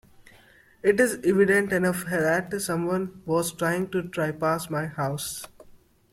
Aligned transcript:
It 0.81 0.99
is 0.99 1.19
evident 1.23 1.71
enough 1.71 2.05
that 2.05 2.59
someone 2.59 3.21
was 3.23 3.53
trying 3.53 3.91
to 3.91 4.01
trespass 4.01 4.67
my 4.67 4.87
house. 4.87 5.45